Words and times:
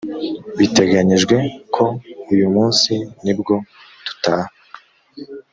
biteganyijwe 0.59 1.37
ko 1.75 1.85
uyu 2.33 2.47
munsi 2.55 2.93
nibwo 3.23 3.55
dutaha 4.05 4.49